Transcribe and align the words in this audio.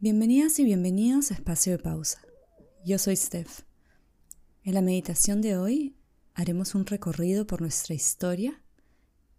Bienvenidas 0.00 0.60
y 0.60 0.64
bienvenidos 0.64 1.32
a 1.32 1.34
Espacio 1.34 1.72
de 1.72 1.82
Pausa. 1.82 2.20
Yo 2.84 3.00
soy 3.00 3.16
Steph. 3.16 3.62
En 4.62 4.74
la 4.74 4.80
meditación 4.80 5.42
de 5.42 5.56
hoy 5.56 5.96
haremos 6.34 6.76
un 6.76 6.86
recorrido 6.86 7.48
por 7.48 7.62
nuestra 7.62 7.96
historia 7.96 8.62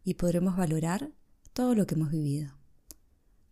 y 0.04 0.16
podremos 0.16 0.58
valorar 0.58 1.14
todo 1.54 1.76
lo 1.76 1.88
que 1.88 1.96
hemos 1.96 2.12
vivido. 2.12 2.58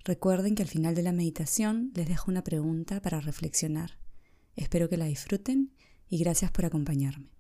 Recuerden 0.03 0.53
que 0.53 0.63
al 0.63 0.67
final 0.67 0.95
de 0.95 1.03
la 1.03 1.13
meditación 1.13 1.93
les 1.95 2.09
dejo 2.09 2.29
una 2.29 2.43
pregunta 2.43 3.01
para 3.01 3.21
reflexionar. 3.21 3.91
Espero 4.57 4.89
que 4.89 4.97
la 4.97 5.05
disfruten 5.05 5.71
y 6.09 6.17
gracias 6.17 6.51
por 6.51 6.65
acompañarme. 6.65 7.31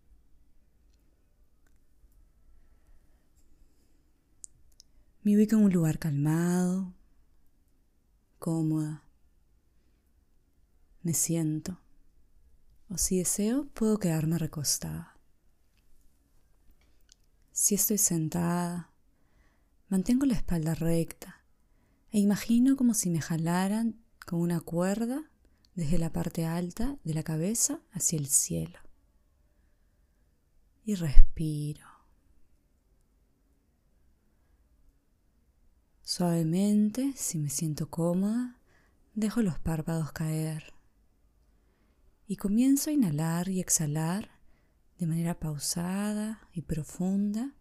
Me 5.23 5.35
ubico 5.35 5.57
en 5.57 5.63
un 5.63 5.73
lugar 5.73 5.99
calmado, 5.99 6.93
cómoda. 8.39 9.06
Me 11.07 11.13
siento. 11.13 11.79
O 12.89 12.97
si 12.97 13.19
deseo, 13.19 13.65
puedo 13.73 13.97
quedarme 13.97 14.37
recostada. 14.37 15.17
Si 17.53 17.75
estoy 17.75 17.97
sentada, 17.97 18.91
mantengo 19.87 20.25
la 20.25 20.33
espalda 20.33 20.75
recta 20.75 21.45
e 22.11 22.19
imagino 22.19 22.75
como 22.75 22.93
si 22.93 23.09
me 23.09 23.21
jalaran 23.21 24.03
con 24.25 24.41
una 24.41 24.59
cuerda 24.59 25.31
desde 25.75 25.97
la 25.97 26.11
parte 26.11 26.45
alta 26.45 26.97
de 27.05 27.13
la 27.13 27.23
cabeza 27.23 27.79
hacia 27.93 28.19
el 28.19 28.27
cielo. 28.27 28.77
Y 30.83 30.95
respiro. 30.95 31.87
Suavemente, 36.01 37.13
si 37.15 37.37
me 37.37 37.49
siento 37.49 37.89
cómoda, 37.89 38.59
dejo 39.15 39.41
los 39.41 39.57
párpados 39.57 40.11
caer 40.11 40.75
y 42.27 42.35
comienzo 42.35 42.89
a 42.89 42.93
inhalar 42.93 43.47
y 43.47 43.61
exhalar 43.61 44.37
de 44.99 45.07
manera 45.07 45.39
pausada 45.39 46.47
y 46.51 46.61
profunda 46.61 47.53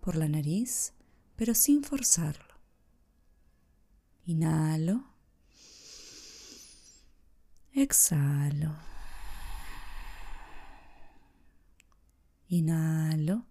por 0.00 0.16
la 0.16 0.28
nariz, 0.28 0.92
pero 1.36 1.54
sin 1.54 1.82
forzarlo. 1.82 2.54
Inhalo. 4.26 5.04
Exhalo. 7.72 8.76
Inhalo. 12.48 13.46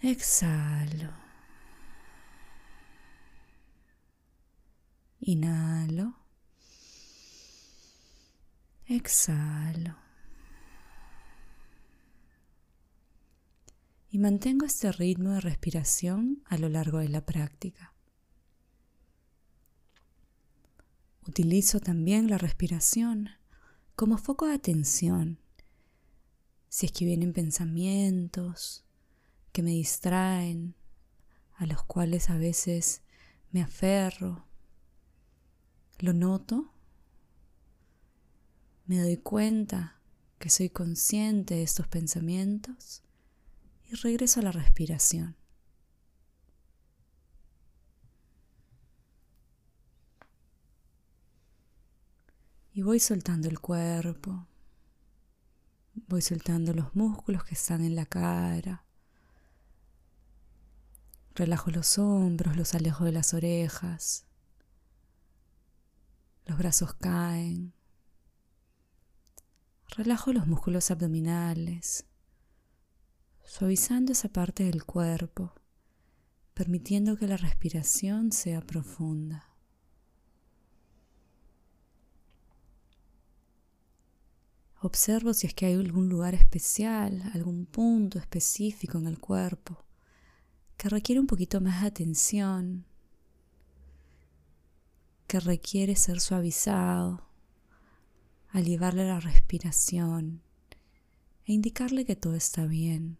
Exhalo. 0.00 1.10
Inhalo. 5.20 6.23
Exhalo. 8.86 9.96
Y 14.10 14.18
mantengo 14.18 14.66
este 14.66 14.92
ritmo 14.92 15.30
de 15.30 15.40
respiración 15.40 16.42
a 16.46 16.58
lo 16.58 16.68
largo 16.68 16.98
de 16.98 17.08
la 17.08 17.24
práctica. 17.24 17.94
Utilizo 21.26 21.80
también 21.80 22.28
la 22.28 22.36
respiración 22.36 23.30
como 23.96 24.18
foco 24.18 24.46
de 24.46 24.54
atención. 24.54 25.38
Si 26.68 26.86
es 26.86 26.92
que 26.92 27.06
vienen 27.06 27.32
pensamientos, 27.32 28.84
que 29.52 29.62
me 29.62 29.70
distraen, 29.70 30.74
a 31.54 31.66
los 31.66 31.82
cuales 31.84 32.28
a 32.28 32.36
veces 32.36 33.02
me 33.52 33.62
aferro. 33.62 34.44
Lo 36.00 36.12
noto, 36.12 36.73
me 38.86 39.00
doy 39.00 39.16
cuenta 39.16 40.00
que 40.38 40.50
soy 40.50 40.70
consciente 40.70 41.54
de 41.54 41.62
estos 41.62 41.88
pensamientos 41.88 43.02
y 43.90 43.94
regreso 43.94 44.40
a 44.40 44.44
la 44.44 44.52
respiración. 44.52 45.36
Y 52.72 52.82
voy 52.82 52.98
soltando 52.98 53.48
el 53.48 53.60
cuerpo, 53.60 54.46
voy 56.08 56.22
soltando 56.22 56.72
los 56.74 56.94
músculos 56.96 57.44
que 57.44 57.54
están 57.54 57.84
en 57.84 57.94
la 57.94 58.04
cara, 58.04 58.84
Relajo 61.34 61.72
los 61.72 61.98
hombros, 61.98 62.56
los 62.56 62.74
alejo 62.74 63.04
de 63.04 63.10
las 63.10 63.34
orejas. 63.34 64.24
Los 66.46 66.56
brazos 66.58 66.94
caen. 66.94 67.72
Relajo 69.96 70.32
los 70.32 70.48
músculos 70.48 70.90
abdominales, 70.90 72.04
suavizando 73.44 74.10
esa 74.10 74.28
parte 74.28 74.64
del 74.64 74.84
cuerpo, 74.84 75.52
permitiendo 76.52 77.16
que 77.16 77.28
la 77.28 77.36
respiración 77.36 78.32
sea 78.32 78.60
profunda. 78.60 79.54
Observo 84.80 85.32
si 85.32 85.46
es 85.46 85.54
que 85.54 85.66
hay 85.66 85.74
algún 85.74 86.08
lugar 86.08 86.34
especial, 86.34 87.30
algún 87.32 87.64
punto 87.64 88.18
específico 88.18 88.98
en 88.98 89.06
el 89.06 89.20
cuerpo 89.20 89.84
que 90.76 90.88
requiere 90.88 91.20
un 91.20 91.28
poquito 91.28 91.60
más 91.60 91.82
de 91.82 91.86
atención, 91.86 92.84
que 95.28 95.38
requiere 95.38 95.94
ser 95.94 96.18
suavizado 96.18 97.33
al 98.54 98.64
llevarle 98.64 99.04
la 99.08 99.18
respiración 99.18 100.40
e 101.44 101.52
indicarle 101.52 102.04
que 102.04 102.14
todo 102.14 102.36
está 102.36 102.66
bien, 102.66 103.18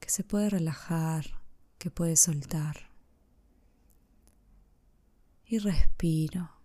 que 0.00 0.10
se 0.10 0.22
puede 0.22 0.50
relajar, 0.50 1.40
que 1.78 1.90
puede 1.90 2.14
soltar. 2.14 2.90
Y 5.46 5.58
respiro. 5.60 6.57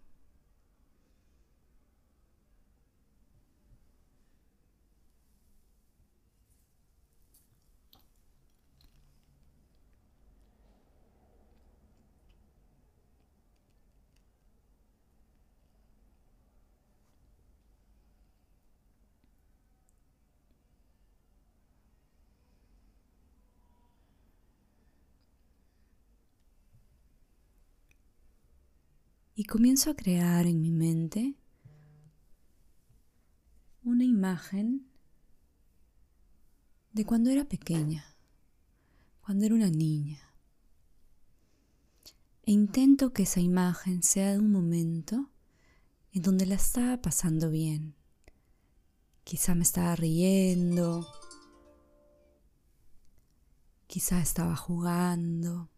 Y 29.36 29.46
comienzo 29.46 29.90
a 29.90 29.96
crear 29.96 30.46
en 30.46 30.62
mi 30.62 30.72
mente 30.72 31.36
una 33.84 34.04
imagen 34.04 34.88
de 36.92 37.06
cuando 37.06 37.32
era 37.32 37.46
pequeña, 37.46 38.06
cuando 39.22 39.46
era 39.46 39.56
una 39.56 39.70
niña. 39.70 40.20
E 42.46 42.52
intento 42.52 43.14
que 43.14 43.24
esa 43.24 43.40
imagen 43.40 44.04
sea 44.04 44.34
de 44.34 44.40
un 44.40 44.52
momento 44.52 45.32
en 46.12 46.22
donde 46.22 46.46
la 46.46 46.56
estaba 46.56 47.02
pasando 47.02 47.50
bien. 47.50 47.96
Quizá 49.24 49.56
me 49.56 49.64
estaba 49.64 49.96
riendo, 49.96 51.08
quizá 53.88 54.22
estaba 54.22 54.56
jugando, 54.56 55.70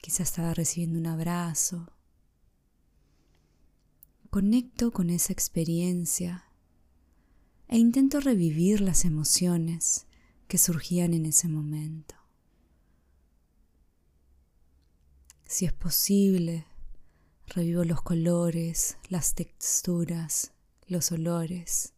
Quizá 0.00 0.22
estaba 0.22 0.54
recibiendo 0.54 0.98
un 0.98 1.06
abrazo. 1.06 1.92
Conecto 4.30 4.92
con 4.92 5.10
esa 5.10 5.32
experiencia 5.32 6.44
e 7.68 7.78
intento 7.78 8.20
revivir 8.20 8.80
las 8.80 9.04
emociones 9.04 10.06
que 10.48 10.58
surgían 10.58 11.14
en 11.14 11.26
ese 11.26 11.48
momento. 11.48 12.14
Si 15.46 15.66
es 15.66 15.72
posible, 15.72 16.64
revivo 17.46 17.84
los 17.84 18.02
colores, 18.02 18.98
las 19.08 19.34
texturas, 19.34 20.52
los 20.86 21.12
olores 21.12 21.92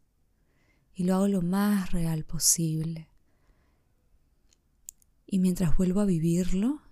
y 0.95 1.05
lo 1.05 1.15
hago 1.17 1.29
lo 1.29 1.43
más 1.43 1.93
real 1.93 2.25
posible. 2.25 3.09
Y 5.27 5.39
mientras 5.39 5.77
vuelvo 5.77 6.01
a 6.01 6.05
vivirlo, 6.05 6.83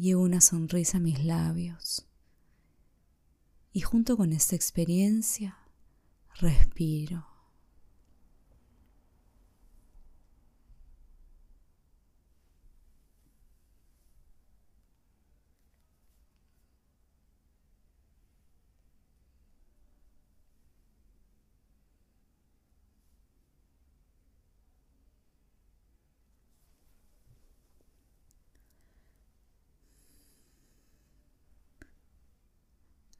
llevo 0.00 0.22
una 0.22 0.40
sonrisa 0.40 0.96
a 0.96 1.00
mis 1.00 1.22
labios 1.22 2.06
y 3.72 3.80
junto 3.80 4.16
con 4.16 4.32
esta 4.32 4.56
experiencia 4.56 5.58
respiro. 6.40 7.31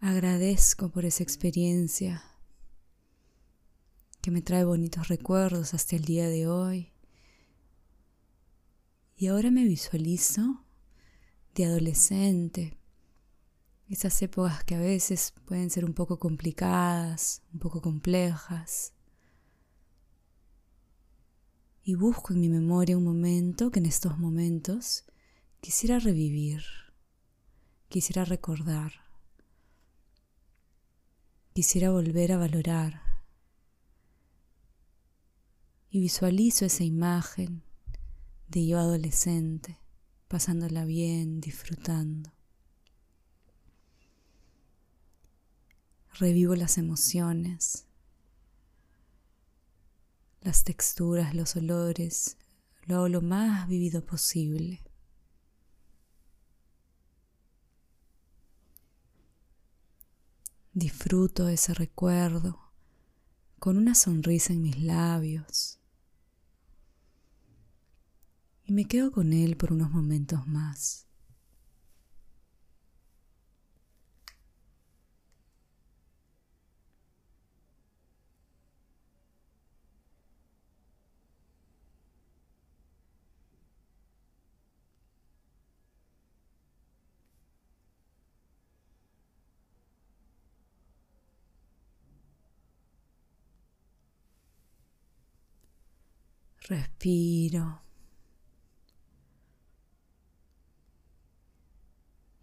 Agradezco 0.04 0.88
por 0.88 1.04
esa 1.04 1.22
experiencia 1.22 2.24
que 4.20 4.32
me 4.32 4.42
trae 4.42 4.64
bonitos 4.64 5.06
recuerdos 5.06 5.74
hasta 5.74 5.94
el 5.94 6.04
día 6.04 6.28
de 6.28 6.48
hoy. 6.48 6.92
Y 9.14 9.28
ahora 9.28 9.52
me 9.52 9.62
visualizo 9.62 10.64
de 11.54 11.66
adolescente, 11.66 12.76
esas 13.88 14.20
épocas 14.22 14.64
que 14.64 14.74
a 14.74 14.80
veces 14.80 15.34
pueden 15.44 15.70
ser 15.70 15.84
un 15.84 15.94
poco 15.94 16.18
complicadas, 16.18 17.40
un 17.52 17.60
poco 17.60 17.80
complejas. 17.80 18.94
Y 21.84 21.94
busco 21.94 22.32
en 22.32 22.40
mi 22.40 22.48
memoria 22.48 22.98
un 22.98 23.04
momento 23.04 23.70
que 23.70 23.78
en 23.78 23.86
estos 23.86 24.18
momentos 24.18 25.04
quisiera 25.60 26.00
revivir, 26.00 26.64
quisiera 27.88 28.24
recordar, 28.24 29.01
quisiera 31.52 31.90
volver 31.90 32.32
a 32.32 32.38
valorar. 32.38 33.02
Y 35.90 36.00
visualizo 36.00 36.64
esa 36.64 36.84
imagen 36.84 37.62
de 38.48 38.66
yo 38.66 38.78
adolescente, 38.78 39.78
pasándola 40.28 40.84
bien, 40.84 41.40
disfrutando. 41.40 42.32
revivo 46.14 46.54
las 46.54 46.78
emociones, 46.78 47.86
las 50.40 50.64
texturas, 50.64 51.34
los 51.34 51.56
olores, 51.56 52.36
lo 52.86 52.96
hago 52.96 53.08
lo 53.08 53.22
más 53.22 53.68
vivido 53.68 54.04
posible. 54.04 54.80
Disfruto 60.74 61.48
ese 61.48 61.74
recuerdo 61.74 62.72
con 63.58 63.76
una 63.76 63.94
sonrisa 63.94 64.54
en 64.54 64.62
mis 64.62 64.80
labios 64.80 65.78
y 68.64 68.72
me 68.72 68.86
quedo 68.86 69.12
con 69.12 69.34
él 69.34 69.56
por 69.56 69.72
unos 69.72 69.90
momentos 69.90 70.46
más. 70.46 71.06
Respiro. 96.68 97.82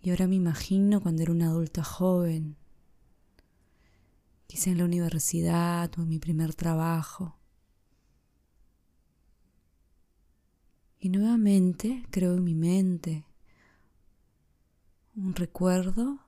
Y 0.01 0.09
ahora 0.09 0.27
me 0.27 0.35
imagino 0.35 1.01
cuando 1.01 1.23
era 1.23 1.31
una 1.31 1.47
adulta 1.47 1.83
joven, 1.83 2.57
quizá 4.47 4.71
en 4.71 4.77
la 4.77 4.85
universidad 4.85 5.91
o 5.97 6.01
en 6.01 6.09
mi 6.09 6.19
primer 6.19 6.53
trabajo. 6.53 7.37
Y 10.99 11.09
nuevamente 11.09 12.05
creo 12.11 12.35
en 12.35 12.43
mi 12.43 12.55
mente 12.55 13.25
un 15.15 15.33
recuerdo 15.35 16.19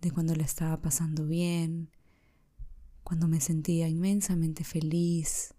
de 0.00 0.10
cuando 0.10 0.34
la 0.34 0.44
estaba 0.44 0.80
pasando 0.80 1.26
bien, 1.26 1.90
cuando 3.02 3.26
me 3.26 3.40
sentía 3.40 3.88
inmensamente 3.88 4.64
feliz, 4.64 5.54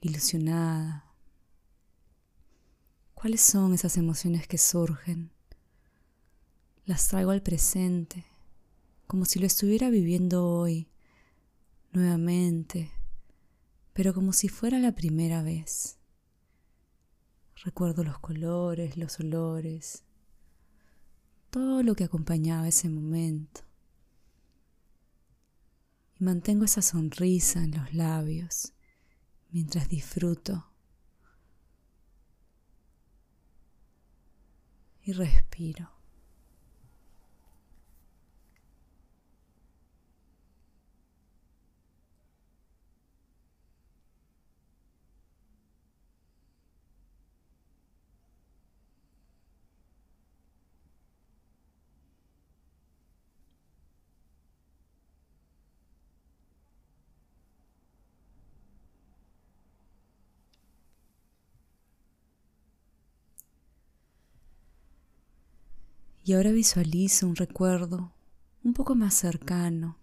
ilusionada. 0.00 1.04
¿Cuáles 3.14 3.40
son 3.40 3.74
esas 3.74 3.96
emociones 3.96 4.46
que 4.46 4.58
surgen? 4.58 5.30
Las 6.84 7.08
traigo 7.08 7.32
al 7.32 7.42
presente, 7.42 8.24
como 9.06 9.24
si 9.24 9.38
lo 9.40 9.46
estuviera 9.46 9.90
viviendo 9.90 10.46
hoy, 10.46 10.88
nuevamente, 11.92 12.92
pero 13.92 14.14
como 14.14 14.32
si 14.32 14.48
fuera 14.48 14.78
la 14.78 14.92
primera 14.92 15.42
vez. 15.42 15.98
Recuerdo 17.64 18.04
los 18.04 18.20
colores, 18.20 18.96
los 18.96 19.18
olores, 19.18 20.04
todo 21.50 21.82
lo 21.82 21.96
que 21.96 22.04
acompañaba 22.04 22.68
ese 22.68 22.88
momento. 22.88 23.62
Y 26.20 26.24
mantengo 26.24 26.64
esa 26.64 26.82
sonrisa 26.82 27.64
en 27.64 27.72
los 27.72 27.92
labios 27.94 28.72
mientras 29.50 29.88
disfruto 29.88 30.66
y 35.02 35.12
respiro. 35.12 35.97
Y 66.28 66.34
ahora 66.34 66.52
visualizo 66.52 67.26
un 67.26 67.36
recuerdo 67.36 68.12
un 68.62 68.74
poco 68.74 68.94
más 68.94 69.14
cercano. 69.14 69.96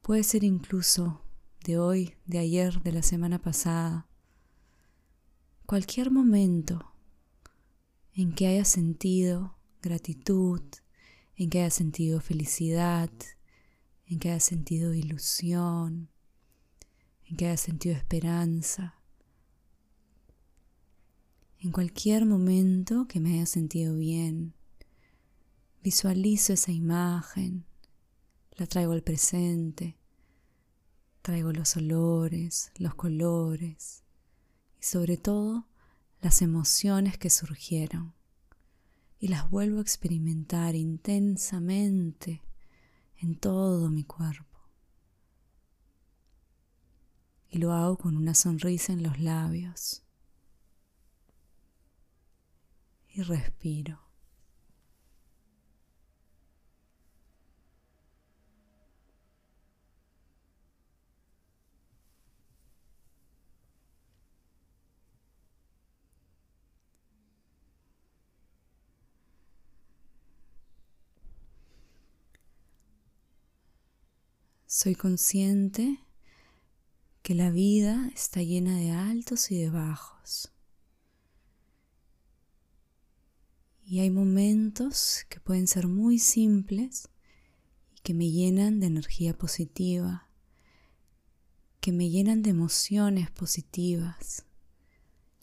Puede 0.00 0.22
ser 0.22 0.44
incluso 0.44 1.20
de 1.62 1.76
hoy, 1.76 2.14
de 2.24 2.38
ayer, 2.38 2.82
de 2.82 2.90
la 2.90 3.02
semana 3.02 3.38
pasada. 3.38 4.08
Cualquier 5.66 6.10
momento 6.10 6.90
en 8.14 8.32
que 8.32 8.46
haya 8.46 8.64
sentido 8.64 9.58
gratitud, 9.82 10.62
en 11.36 11.50
que 11.50 11.60
haya 11.60 11.70
sentido 11.70 12.18
felicidad, 12.18 13.10
en 14.06 14.20
que 14.20 14.30
haya 14.30 14.40
sentido 14.40 14.94
ilusión, 14.94 16.08
en 17.26 17.36
que 17.36 17.48
haya 17.48 17.58
sentido 17.58 17.94
esperanza 17.94 19.01
en 21.62 21.70
cualquier 21.70 22.26
momento 22.26 23.06
que 23.06 23.20
me 23.20 23.34
haya 23.34 23.46
sentido 23.46 23.94
bien, 23.94 24.52
visualizo 25.80 26.52
esa 26.52 26.72
imagen, 26.72 27.64
la 28.56 28.66
traigo 28.66 28.90
al 28.90 29.04
presente, 29.04 29.96
traigo 31.22 31.52
los 31.52 31.76
olores, 31.76 32.72
los 32.78 32.96
colores 32.96 34.02
y 34.80 34.82
sobre 34.82 35.16
todo 35.16 35.68
las 36.20 36.42
emociones 36.42 37.16
que 37.16 37.30
surgieron. 37.30 38.12
Y 39.20 39.28
las 39.28 39.48
vuelvo 39.48 39.78
a 39.78 39.82
experimentar 39.82 40.74
intensamente 40.74 42.42
en 43.18 43.36
todo 43.36 43.88
mi 43.88 44.02
cuerpo. 44.02 44.58
Y 47.48 47.58
lo 47.58 47.72
hago 47.72 47.98
con 47.98 48.16
una 48.16 48.34
sonrisa 48.34 48.92
en 48.92 49.04
los 49.04 49.20
labios 49.20 50.01
y 53.14 53.22
respiro. 53.22 54.00
Soy 74.66 74.94
consciente 74.94 75.98
que 77.22 77.34
la 77.34 77.50
vida 77.50 78.10
está 78.14 78.42
llena 78.42 78.76
de 78.76 78.90
altos 78.90 79.50
y 79.50 79.58
de 79.58 79.70
bajos. 79.70 80.51
Y 83.92 84.00
hay 84.00 84.08
momentos 84.08 85.26
que 85.28 85.38
pueden 85.38 85.66
ser 85.66 85.86
muy 85.86 86.18
simples 86.18 87.10
y 87.94 88.00
que 88.00 88.14
me 88.14 88.30
llenan 88.30 88.80
de 88.80 88.86
energía 88.86 89.36
positiva, 89.36 90.30
que 91.78 91.92
me 91.92 92.08
llenan 92.08 92.40
de 92.40 92.48
emociones 92.48 93.30
positivas. 93.30 94.46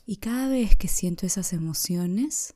Y 0.04 0.16
cada 0.16 0.50
vez 0.50 0.76
que 0.76 0.88
siento 0.88 1.28
esas 1.28 1.54
emociones, 1.54 2.56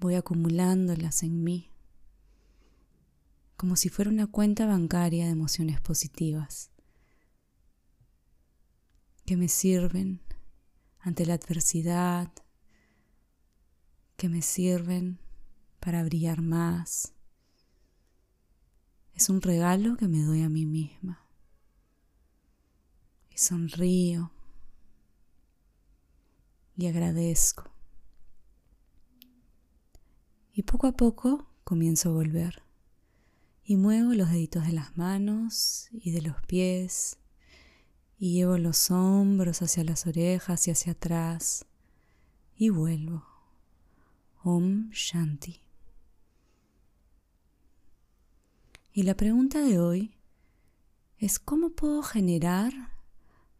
voy 0.00 0.16
acumulándolas 0.16 1.22
en 1.22 1.44
mí, 1.44 1.70
como 3.56 3.76
si 3.76 3.88
fuera 3.88 4.10
una 4.10 4.26
cuenta 4.26 4.66
bancaria 4.66 5.26
de 5.26 5.30
emociones 5.30 5.80
positivas 5.80 6.72
que 9.24 9.36
me 9.36 9.46
sirven 9.46 10.20
ante 10.98 11.24
la 11.24 11.34
adversidad, 11.34 12.32
que 14.22 14.28
me 14.28 14.40
sirven 14.40 15.18
para 15.80 16.04
brillar 16.04 16.42
más. 16.42 17.12
Es 19.16 19.28
un 19.28 19.42
regalo 19.42 19.96
que 19.96 20.06
me 20.06 20.22
doy 20.22 20.42
a 20.42 20.48
mí 20.48 20.64
misma. 20.64 21.26
Y 23.30 23.38
sonrío 23.38 24.30
y 26.76 26.86
agradezco. 26.86 27.68
Y 30.52 30.62
poco 30.62 30.86
a 30.86 30.92
poco 30.92 31.48
comienzo 31.64 32.10
a 32.10 32.12
volver. 32.12 32.62
Y 33.64 33.74
muevo 33.74 34.14
los 34.14 34.30
deditos 34.30 34.64
de 34.68 34.72
las 34.72 34.96
manos 34.96 35.88
y 35.90 36.12
de 36.12 36.22
los 36.22 36.40
pies. 36.46 37.18
Y 38.20 38.34
llevo 38.34 38.56
los 38.56 38.88
hombros 38.92 39.62
hacia 39.62 39.82
las 39.82 40.06
orejas 40.06 40.68
y 40.68 40.70
hacia 40.70 40.92
atrás. 40.92 41.66
Y 42.54 42.68
vuelvo. 42.68 43.31
Om 44.44 44.90
Shanti. 44.90 45.60
Y 48.92 49.04
la 49.04 49.14
pregunta 49.14 49.60
de 49.60 49.78
hoy 49.78 50.16
es 51.18 51.38
cómo 51.38 51.70
puedo 51.70 52.02
generar 52.02 52.72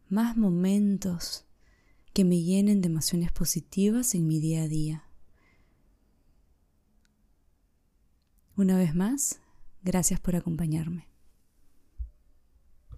más 0.08 0.36
momentos 0.36 1.44
que 2.12 2.24
me 2.24 2.42
llenen 2.42 2.82
de 2.82 2.88
emociones 2.88 3.30
positivas 3.30 4.14
en 4.16 4.26
mi 4.26 4.40
día 4.40 4.64
a 4.64 4.68
día. 4.68 5.04
Una 8.56 8.76
vez 8.76 8.94
más, 8.94 9.40
gracias 9.82 10.18
por 10.18 10.34
acompañarme. 10.34 11.11